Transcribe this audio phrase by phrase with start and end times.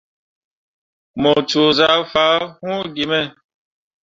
[1.21, 3.21] Mu coo zah fah hun gi me.